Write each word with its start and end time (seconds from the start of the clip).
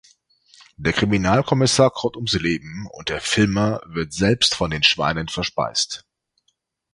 Der 0.77 0.93
Kriminalkommissar 0.93 1.91
kommt 1.91 2.15
ums 2.15 2.33
Leben, 2.33 2.87
und 2.91 3.09
der 3.09 3.21
Filmer 3.21 3.81
wird 3.85 4.13
selbst 4.13 4.55
von 4.55 4.71
den 4.71 4.81
Schweinen 4.81 5.27
verspeist. 5.27 6.07